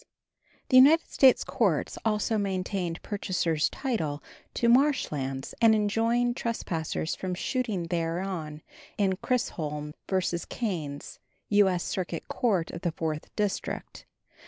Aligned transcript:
The 0.69 0.77
United 0.77 1.07
States 1.11 1.43
courts 1.43 1.95
also 2.03 2.39
maintained 2.39 3.03
purchaser's 3.03 3.69
title 3.69 4.23
to 4.55 4.67
marsh 4.67 5.11
lands 5.11 5.53
and 5.61 5.75
enjoined 5.75 6.35
trespassers 6.35 7.13
from 7.13 7.35
shooting 7.35 7.83
thereon 7.83 8.63
in 8.97 9.15
Chisholm 9.27 9.93
vs. 10.09 10.45
Caines 10.45 11.19
(U. 11.49 11.69
S. 11.69 11.83
Circuit 11.83 12.27
Court 12.27 12.71
of 12.71 12.81
the 12.81 12.91
4th 12.91 13.25
District). 13.35 14.07